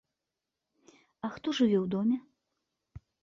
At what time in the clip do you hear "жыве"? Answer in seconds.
1.59-1.77